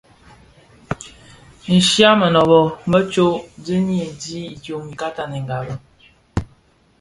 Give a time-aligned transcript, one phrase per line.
[1.75, 3.27] Nshya mënöbö më tsô
[3.65, 5.73] dhiyis di zi idyom ika tanèngabi.